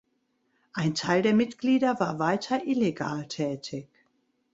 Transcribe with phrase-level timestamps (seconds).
[0.73, 3.87] Ein Teil der Mitglieder war weiter illegal tätig.